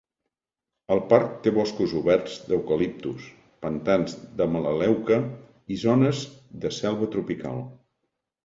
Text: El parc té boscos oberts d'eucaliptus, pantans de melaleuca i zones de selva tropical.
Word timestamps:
El 0.93 1.01
parc 1.09 1.35
té 1.47 1.51
boscos 1.57 1.91
oberts 1.99 2.37
d'eucaliptus, 2.47 3.27
pantans 3.67 4.17
de 4.41 4.49
melaleuca 4.57 5.21
i 5.77 5.81
zones 5.85 6.27
de 6.65 6.77
selva 6.83 7.11
tropical. 7.19 7.63